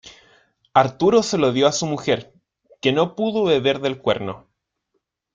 [0.73, 2.33] Arturo se lo dio a su mujer,
[2.81, 4.47] que no pudo beber del cuerno.